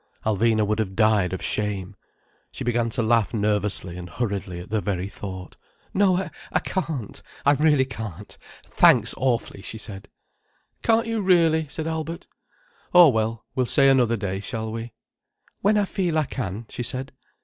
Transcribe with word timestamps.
Alvina 0.25 0.65
would 0.65 0.79
have 0.79 0.95
died 0.95 1.31
of 1.31 1.43
shame. 1.43 1.95
She 2.51 2.63
began 2.63 2.89
to 2.89 3.03
laugh 3.03 3.35
nervously 3.35 3.95
and 3.97 4.09
hurriedly 4.09 4.59
at 4.59 4.71
the 4.71 4.81
very 4.81 5.07
thought. 5.07 5.57
"No, 5.93 6.27
I 6.51 6.59
can't. 6.59 7.21
I 7.45 7.51
really 7.53 7.85
can't. 7.85 8.35
Thanks, 8.65 9.13
awfully," 9.15 9.61
she 9.61 9.77
said. 9.77 10.09
"Can't 10.81 11.05
you 11.05 11.21
really!" 11.21 11.67
said 11.69 11.85
Albert. 11.85 12.25
"Oh 12.95 13.09
well, 13.09 13.45
we'll 13.53 13.67
say 13.67 13.89
another 13.89 14.17
day, 14.17 14.39
shall 14.39 14.71
we?" 14.71 14.91
"When 15.61 15.77
I 15.77 15.85
feel 15.85 16.17
I 16.17 16.25
can," 16.25 16.65
she 16.69 16.81
said. 16.81 17.11